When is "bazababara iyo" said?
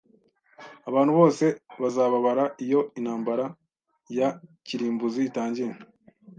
1.81-2.79